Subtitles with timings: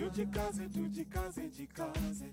[0.00, 2.24] Tujikaze, tujikaze, jikaze.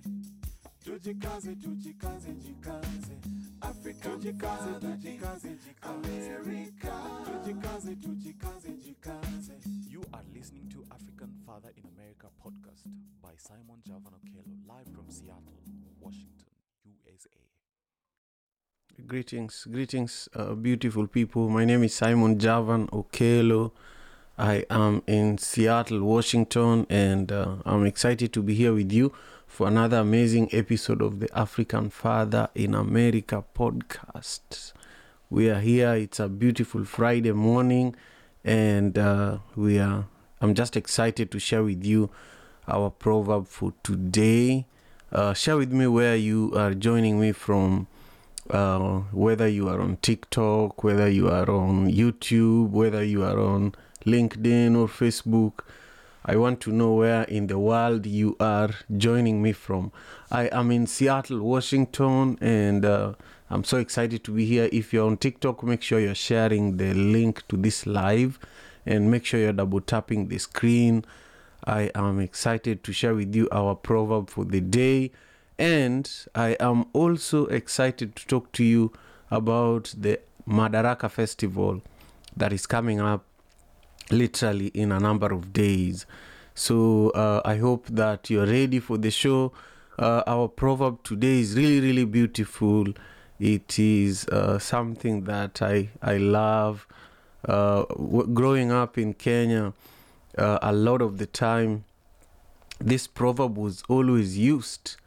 [0.85, 3.17] Tujikaze, tujikaze, jikaze.
[3.61, 5.81] Africa, tujikaze, tujikaze, jikaze.
[5.81, 6.93] America,
[7.25, 9.53] tujikaze, tujikaze, jikaze.
[9.89, 12.85] You are listening to African Father in America podcast
[13.21, 15.59] by Simon Javan Okelo, live from Seattle,
[15.99, 16.47] Washington,
[16.85, 17.29] USA.
[19.05, 21.49] Greetings, greetings, uh, beautiful people.
[21.49, 23.71] My name is Simon Javan Okelo.
[24.39, 29.11] I am in Seattle, Washington, and uh, I'm excited to be here with you
[29.47, 34.73] for another amazing episode of the African Father in America podcast.
[35.31, 35.95] We are here.
[35.95, 37.95] It's a beautiful Friday morning,
[38.43, 40.05] and uh, we are.
[40.39, 42.11] I'm just excited to share with you
[42.67, 44.67] our proverb for today.
[45.11, 47.87] Uh, share with me where you are joining me from
[48.51, 53.73] uh, whether you are on TikTok, whether you are on YouTube, whether you are on
[54.07, 55.59] LinkedIn or Facebook.
[56.25, 59.91] I want to know where in the world you are joining me from.
[60.31, 63.13] I am in Seattle, Washington, and uh,
[63.49, 64.69] I'm so excited to be here.
[64.71, 68.39] If you're on TikTok, make sure you're sharing the link to this live
[68.85, 71.05] and make sure you're double tapping the screen.
[71.65, 75.11] I am excited to share with you our proverb for the day.
[75.59, 78.93] And I am also excited to talk to you
[79.31, 81.81] about the Madaraka Festival
[82.35, 83.25] that is coming up
[84.11, 86.05] literally in a number of days.
[86.55, 89.53] So uh, I hope that you're ready for the show.
[89.99, 92.85] Uh, our proverb today is really, really beautiful.
[93.39, 96.87] It is uh, something that I, I love.
[97.47, 99.73] Uh, w- growing up in Kenya,
[100.37, 101.83] uh, a lot of the time,
[102.79, 104.97] this proverb was always used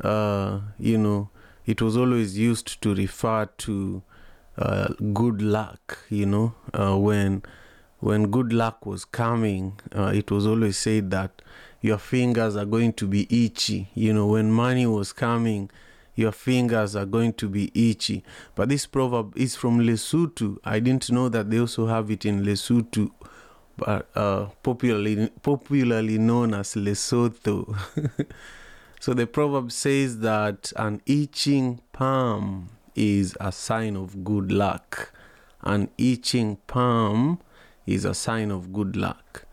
[0.00, 1.30] uh, you know,
[1.64, 4.02] it was always used to refer to
[5.12, 5.98] good luck.
[6.08, 6.54] You know,
[6.98, 7.42] when
[8.06, 11.42] when good luck was coming, uh, it was always said that
[11.80, 13.88] your fingers are going to be itchy.
[13.94, 15.70] You know, when money was coming,
[16.14, 18.22] your fingers are going to be itchy.
[18.54, 20.58] But this proverb is from Lesotho.
[20.62, 23.10] I didn't know that they also have it in Lesotho,
[23.76, 27.76] but uh, popularly popularly known as Lesotho.
[29.00, 35.12] So the proverb says that an itching palm is a sign of good luck.
[35.62, 37.40] An itching palm
[37.86, 39.46] is a sign of good luck.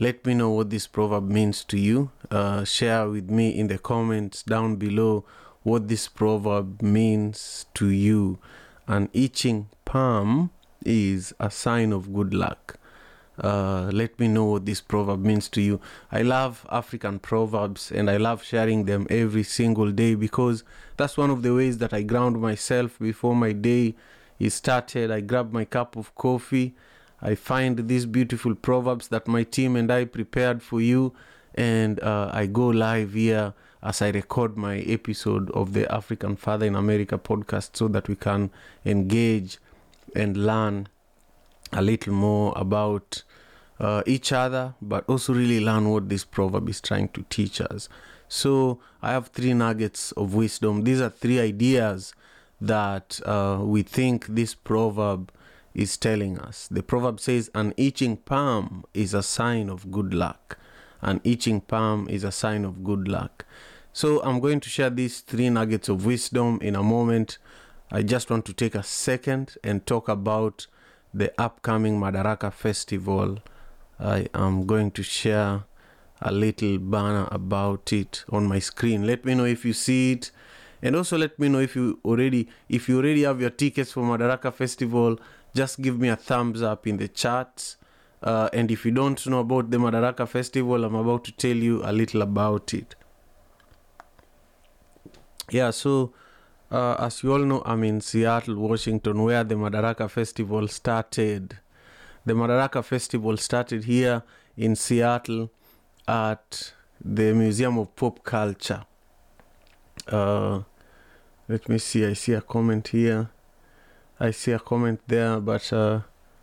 [0.00, 2.10] Let me know what this proverb means to you.
[2.30, 5.24] Uh, share with me in the comments down below
[5.62, 8.38] what this proverb means to you.
[8.86, 10.50] An itching palm
[10.84, 12.78] is a sign of good luck.
[13.38, 15.80] Uh, let me know what this proverb means to you.
[16.10, 20.64] I love African proverbs and I love sharing them every single day because
[20.96, 23.94] that's one of the ways that I ground myself before my day
[24.38, 25.10] is started.
[25.10, 26.74] I grab my cup of coffee,
[27.20, 31.14] I find these beautiful proverbs that my team and I prepared for you,
[31.54, 36.66] and uh, I go live here as I record my episode of the African Father
[36.66, 38.50] in America podcast so that we can
[38.84, 39.58] engage
[40.14, 40.88] and learn
[41.72, 43.22] a little more about
[43.78, 47.88] uh, each other, but also really learn what this proverb is trying to teach us.
[48.28, 50.84] So, I have three nuggets of wisdom.
[50.84, 52.14] These are three ideas
[52.60, 55.30] that uh, we think this proverb
[55.78, 56.66] is telling us.
[56.68, 60.58] The proverb says, An itching palm is a sign of good luck.
[61.00, 63.46] An itching palm is a sign of good luck.
[63.92, 67.38] So, I'm going to share these three nuggets of wisdom in a moment.
[67.92, 70.66] I just want to take a second and talk about
[71.14, 73.38] the upcoming Madaraka Festival.
[74.00, 75.62] I am going to share
[76.20, 79.06] a little banner about it on my screen.
[79.06, 80.32] Let me know if you see it,
[80.82, 84.02] and also let me know if you already if you already have your tickets for
[84.02, 85.18] Madaraka Festival.
[85.58, 87.74] Just give me a thumbs up in the chat.
[88.22, 91.82] Uh, and if you don't know about the Madaraka Festival, I'm about to tell you
[91.84, 92.94] a little about it.
[95.50, 96.12] Yeah, so
[96.70, 101.58] uh, as you all know, I'm in Seattle, Washington, where the Madaraka Festival started.
[102.24, 104.22] The Madaraka Festival started here
[104.56, 105.50] in Seattle
[106.06, 106.72] at
[107.04, 108.84] the Museum of Pop Culture.
[110.06, 110.60] Uh,
[111.48, 113.30] let me see, I see a comment here.
[114.20, 116.00] I see a comment there, but uh,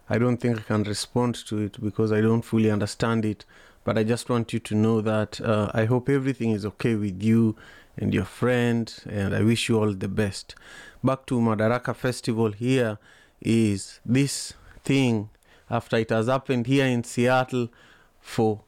[0.10, 3.44] I don't think I can respond to it because I don't fully understand it.
[3.84, 7.22] But I just want you to know that uh, I hope everything is okay with
[7.22, 7.56] you
[7.98, 10.56] and your friend, and I wish you all the best.
[11.04, 12.98] Back to Madaraka Festival here
[13.42, 15.30] is this thing
[15.70, 17.70] after it has happened here in Seattle
[18.20, 18.62] for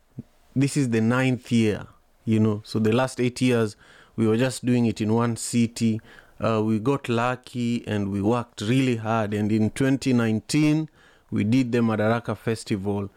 [0.55, 1.87] this is the ninth year,
[2.25, 2.61] you know.
[2.65, 3.75] So the last eight years
[4.15, 6.01] we were just doing it in one city.
[6.39, 10.89] Uh, we got lucky and we worked really hard, and in 2019
[11.31, 13.09] we did the Madaraka Festival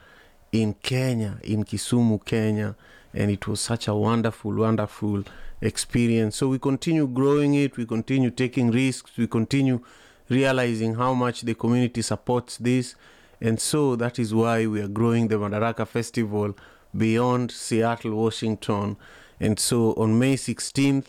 [0.52, 2.74] in Kenya, in Kisumu, Kenya.
[3.12, 5.24] and it was such a wonderful, wonderful
[5.60, 6.36] experience.
[6.36, 9.80] So we continue growing it, we continue taking risks, we continue
[10.28, 12.94] realizing how much the community supports this.
[13.40, 16.56] And so that is why we are growing the Madaraka Festival
[16.96, 18.96] beyond Seattle, Washington.
[19.40, 21.06] And so on May 16th,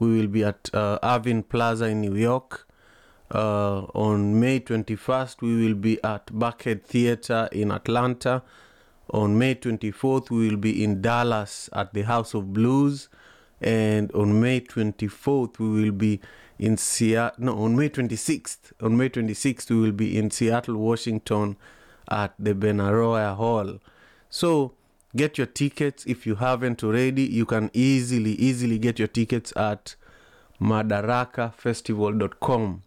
[0.00, 2.66] we will be at uh, Irving Plaza in New York.
[3.32, 8.42] Uh, on May 21st, we will be at Buckhead Theater in Atlanta.
[9.10, 13.08] On May 24th, we will be in Dallas at the House of Blues.
[13.60, 16.20] And on May 24th, we will be
[16.58, 17.44] in Seattle.
[17.44, 18.72] No, on May 26th.
[18.80, 21.56] On May 26th, we will be in Seattle, Washington
[22.10, 23.78] at the Benaroya Hall.
[24.28, 24.72] So
[25.16, 27.22] get your tickets if you haven't already.
[27.22, 29.94] You can easily, easily get your tickets at
[30.60, 32.82] madarakafestival.com.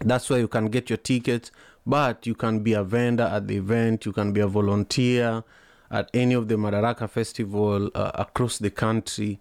[0.00, 1.52] That's where you can get your tickets,
[1.86, 5.44] but you can be a vendor at the event, you can be a volunteer
[5.90, 9.38] at any of the Madaraka Festival uh, across the country.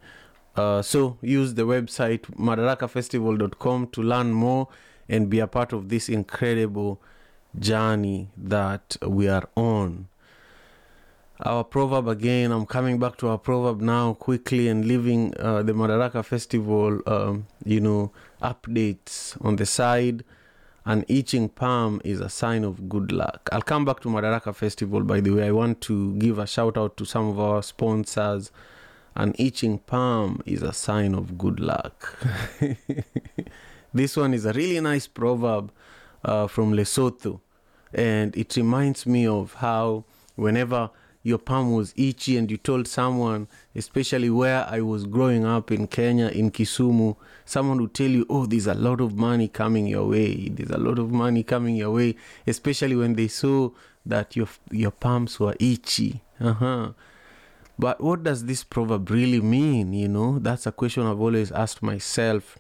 [0.56, 4.68] Uh, so use the website madarakafestival.com to learn more
[5.10, 7.02] and be a part of this incredible
[7.58, 10.08] journey that we are on.
[11.46, 15.74] Our proverb again, I'm coming back to our proverb now quickly and leaving uh, the
[15.74, 20.24] Madaraka Festival, um, you know, updates on the side.
[20.86, 23.50] An itching palm is a sign of good luck.
[23.52, 25.48] I'll come back to Madaraka Festival, by the way.
[25.48, 28.50] I want to give a shout out to some of our sponsors.
[29.14, 32.18] An itching palm is a sign of good luck.
[33.94, 35.74] this one is a really nice proverb
[36.24, 37.42] uh, from Lesotho,
[37.94, 40.06] and it reminds me of how
[40.36, 40.90] whenever
[41.24, 45.88] your palm was itchy and you told someone, especially where I was growing up in
[45.88, 47.16] Kenya, in Kisumu,
[47.46, 50.50] someone would tell you, Oh, there's a lot of money coming your way.
[50.50, 52.16] There's a lot of money coming your way,
[52.46, 53.70] especially when they saw
[54.06, 56.22] that your, your palms were itchy.
[56.42, 56.92] Uh-huh.
[57.80, 59.94] But what does this proverb really mean?
[59.94, 62.60] You know, that's a question I've always asked myself.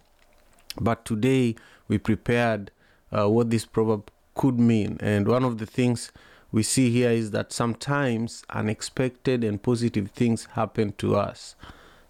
[0.79, 1.55] But today
[1.89, 2.71] we prepared
[3.11, 4.97] uh, what this proverb could mean.
[5.01, 6.11] And one of the things
[6.53, 11.55] we see here is that sometimes unexpected and positive things happen to us.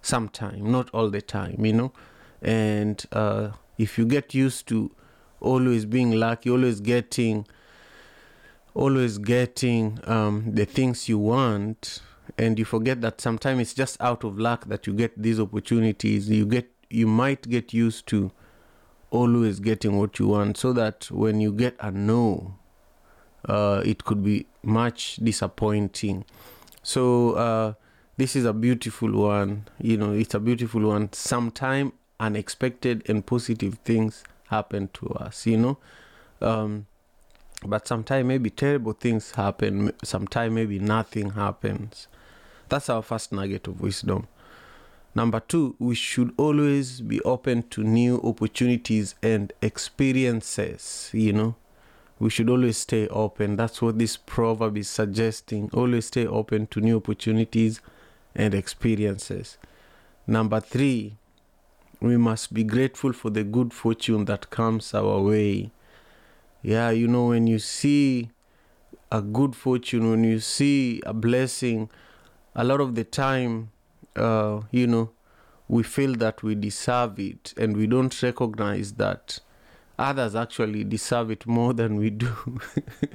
[0.02, 1.94] Sometimes, not all the time, you know.
[2.42, 4.92] And uh, if you get used to
[5.40, 7.48] always being lucky, always getting,
[8.74, 12.02] always getting um, the things you want,
[12.38, 16.30] and you forget that sometimes it's just out of luck that you get these opportunities.
[16.30, 18.30] You get, you might get used to
[19.10, 22.58] always getting what you want, so that when you get a no,
[23.46, 26.26] uh, it could be much disappointing.
[26.82, 27.74] So uh,
[28.18, 29.68] this is a beautiful one.
[29.80, 31.12] You know, it's a beautiful one.
[31.14, 35.46] Sometime unexpected and positive things happen to us.
[35.46, 35.78] You know,
[36.42, 36.86] um,
[37.66, 39.94] but sometimes maybe terrible things happen.
[40.04, 42.08] Sometimes maybe nothing happens.
[42.70, 44.28] That's our first nugget of wisdom.
[45.16, 51.10] Number two, we should always be open to new opportunities and experiences.
[51.14, 51.56] You know,
[52.24, 53.58] we should always stay open.
[53.58, 55.70] That's what this proverb is suggesting.
[55.74, 57.82] Always stay open to new opportunities
[58.34, 59.58] and experiences.
[60.26, 61.18] Number three,
[62.00, 65.72] we must be grateful for the good fortune that comes our way.
[66.62, 68.30] Yeah, you know, when you see
[69.12, 71.90] a good fortune, when you see a blessing,
[72.56, 73.72] a lot of the time,
[74.16, 75.10] uh, you know,
[75.68, 79.42] we feel that we deserve it and we don't recognize that
[79.98, 82.60] others actually deserve it more than we do.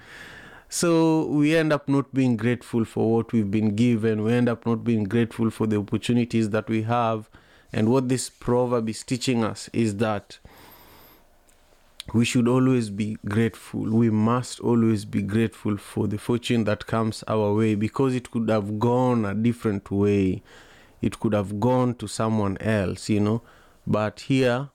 [0.69, 4.23] so we end up not being grateful for what we've been given.
[4.23, 7.29] We end up not being grateful for the opportunities that we have.
[7.73, 10.39] And what this proverb is teaching us is that
[12.15, 13.83] we should always be grateful.
[13.83, 18.49] We must always be grateful for the fortune that comes our way because it could
[18.49, 20.43] have gone a different way.
[21.03, 23.43] It could have gone to someone else, you know.
[23.87, 24.71] But here,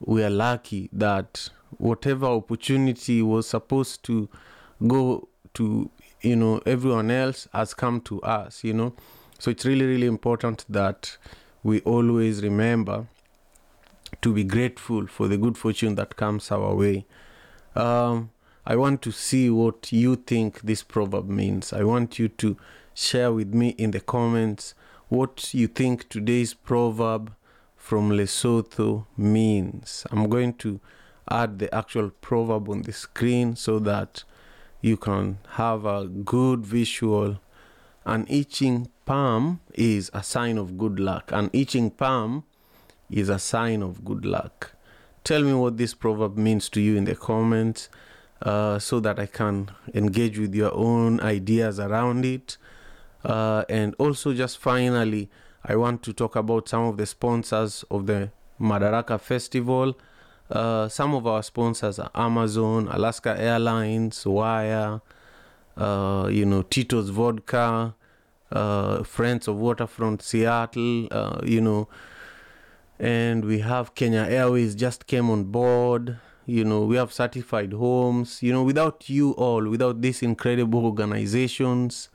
[0.00, 4.28] we are lucky that whatever opportunity was supposed to
[4.86, 5.90] go to
[6.22, 8.92] you know everyone else has come to us you know.
[9.38, 11.16] So it's really really important that
[11.62, 13.06] we always remember
[14.22, 17.06] to be grateful for the good fortune that comes our way.
[17.74, 18.30] Um,
[18.66, 21.72] i want to see what you think this proverb means.
[21.72, 22.56] I want you to
[22.94, 24.74] share with me in the comments
[25.08, 27.32] what you think today's proverb
[27.90, 30.06] from Lesotho means.
[30.12, 30.78] I'm going to
[31.28, 34.22] add the actual proverb on the screen so that
[34.80, 37.40] you can have a good visual.
[38.06, 41.32] An itching palm is a sign of good luck.
[41.32, 42.44] An itching palm
[43.10, 44.70] is a sign of good luck.
[45.24, 47.88] Tell me what this proverb means to you in the comments
[48.42, 52.56] uh, so that I can engage with your own ideas around it.
[53.24, 55.28] Uh, and also, just finally,
[55.64, 59.96] I want to talk about some of the sponsors of the Madaraka Festival.
[60.50, 65.00] Uh, some of our sponsors are Amazon, Alaska Airlines, Wire,
[65.76, 67.94] uh, you know, Tito's Vodka,
[68.50, 71.88] uh, Friends of Waterfront Seattle, uh, you know,
[72.98, 76.18] and we have Kenya Airways just came on board.
[76.46, 78.42] You know, we have certified homes.
[78.42, 82.08] You know, without you all, without these incredible organizations,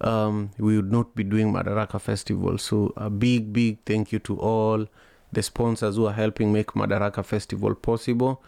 [0.00, 2.58] um, we would not be doing Madaraka Festival.
[2.58, 4.86] So a big, big thank you to all
[5.32, 8.42] the sponsors who are helping make Madaraka Festival possible.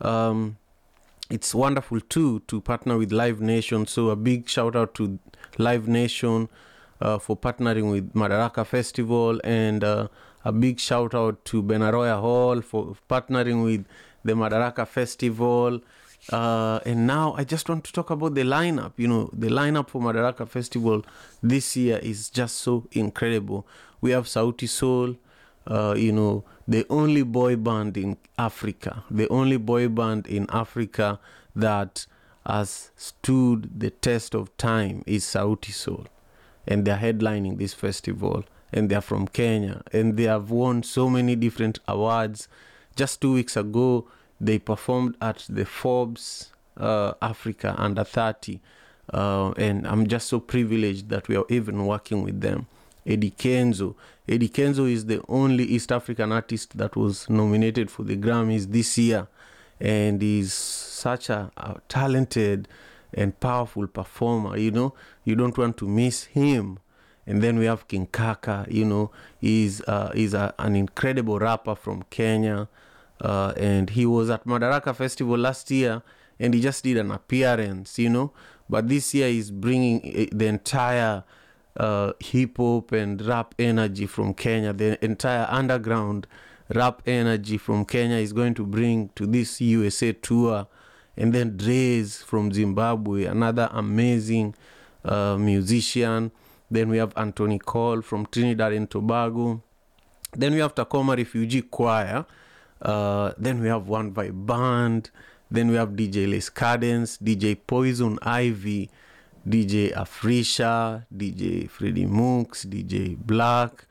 [0.00, 0.56] Um,
[1.30, 3.86] it's wonderful too to partner with Live Nation.
[3.86, 5.18] So a big shout out to
[5.58, 6.48] Live Nation
[7.00, 10.08] uh, for partnering with Madaraka Festival, and uh,
[10.44, 13.86] a big shout out to Benaroya Hall for partnering with
[14.24, 15.80] the Madaraka Festival.
[16.30, 18.92] Uh, and now I just want to talk about the lineup.
[18.96, 21.04] You know, the lineup for Madaraka Festival
[21.42, 23.66] this year is just so incredible.
[24.00, 25.16] We have Sauti Sol,
[25.66, 31.20] uh, you know, the only boy band in Africa, the only boy band in Africa
[31.54, 32.06] that
[32.46, 36.06] has stood the test of time is Sauti Sol.
[36.66, 38.44] And they're headlining this festival.
[38.72, 39.82] And they're from Kenya.
[39.92, 42.48] And they have won so many different awards.
[42.96, 44.08] Just two weeks ago,
[44.40, 48.60] they performed at the Forbes uh, Africa Under 30.
[49.12, 52.66] Uh, and I'm just so privileged that we are even working with them.
[53.06, 53.94] Eddie Kenzo.
[54.28, 58.96] Eddie Kenzo is the only East African artist that was nominated for the Grammys this
[58.96, 59.28] year,
[59.78, 62.66] and he's such a, a talented
[63.12, 64.56] and powerful performer.
[64.56, 66.78] You know, you don't want to miss him.
[67.26, 68.66] And then we have King Kaka.
[68.68, 69.10] You know,
[69.40, 72.68] he's uh, he's a, an incredible rapper from Kenya,
[73.20, 76.02] uh, and he was at Madaraka Festival last year,
[76.38, 77.98] and he just did an appearance.
[77.98, 78.32] You know,
[78.68, 81.24] but this year he's bringing eh, the entire
[81.76, 86.26] uh, hip hop and rap energy from Kenya, the entire underground
[86.74, 90.66] rap energy from Kenya is going to bring to this USA tour.
[91.16, 94.54] And then Dre's from Zimbabwe, another amazing
[95.04, 96.32] uh, musician.
[96.70, 99.62] Then we have Anthony Cole from Trinidad and Tobago.
[100.32, 102.26] Then we have Tacoma Refugee Choir.
[102.82, 105.10] Uh, then we have One Vibe Band.
[105.50, 108.90] Then we have DJ Les Cadence, DJ Poison Ivy,
[109.48, 113.86] DJ Afrisha, DJ Freddie Mooks, DJ Black,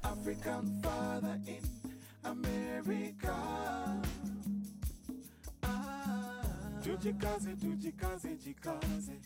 [0.04, 1.64] African father in
[2.24, 3.34] America.
[5.64, 6.42] Ah,
[6.84, 9.18] tujikaze, tujikaze, jikaze.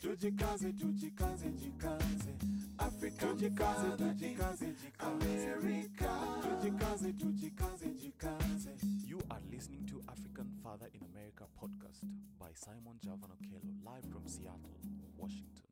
[0.00, 2.32] Tujikaze, tujikaze, jikaze.
[2.78, 5.52] Africa, tujikaze, tujikaze, jikaze.
[5.52, 6.10] America,
[6.42, 8.70] tujikaze, tujikaze, jikaze.
[9.06, 12.00] You are listening to African Father in America podcast
[12.38, 14.76] by Simon Javan Okelo, live from Seattle,
[15.18, 15.69] Washington.